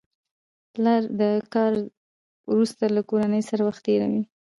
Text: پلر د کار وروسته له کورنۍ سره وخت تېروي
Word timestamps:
پلر 0.73 1.01
د 1.19 1.21
کار 1.53 1.73
وروسته 2.51 2.83
له 2.95 3.01
کورنۍ 3.09 3.41
سره 3.49 3.61
وخت 3.67 3.81
تېروي 3.85 4.21